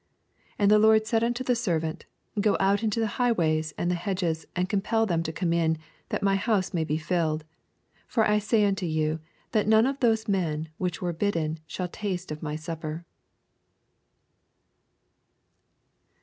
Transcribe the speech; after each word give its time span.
23 0.55 0.63
And 0.63 0.71
the 0.71 0.79
lord 0.79 1.05
said 1.05 1.23
unto 1.23 1.43
the 1.43 1.55
ser 1.55 1.77
vant, 1.77 2.07
Go 2.39 2.57
out 2.59 2.81
into 2.81 2.99
the 2.99 3.05
highways 3.21 3.71
and 3.77 3.93
hedges, 3.93 4.47
and 4.55 4.67
compel 4.67 5.05
them 5.05 5.21
to 5.21 5.31
come 5.31 5.53
in, 5.53 5.77
that 6.09 6.23
my 6.23 6.41
bouse 6.47 6.73
may 6.73 6.83
be 6.83 6.97
filled. 6.97 7.41
24 8.09 8.23
For 8.23 8.27
1 8.31 8.41
say 8.41 8.65
unto 8.65 8.87
you, 8.87 9.19
Tbat 9.53 9.67
none 9.67 9.85
of 9.85 9.99
those 9.99 10.27
men 10.27 10.69
which 10.79 11.03
were 11.03 11.13
bidden 11.13 11.59
shall 11.67 11.87
taste 11.87 12.31
of 12.31 12.41
my 12.41 12.55
supper. 12.55 13.05